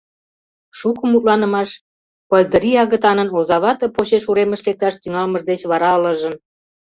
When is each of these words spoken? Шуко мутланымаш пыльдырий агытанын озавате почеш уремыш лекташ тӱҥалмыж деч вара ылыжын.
Шуко 0.77 1.03
мутланымаш 1.11 1.69
пыльдырий 2.29 2.79
агытанын 2.83 3.29
озавате 3.37 3.85
почеш 3.95 4.23
уремыш 4.29 4.61
лекташ 4.67 4.93
тӱҥалмыж 5.01 5.41
деч 5.49 5.61
вара 5.71 5.89
ылыжын. 5.97 6.35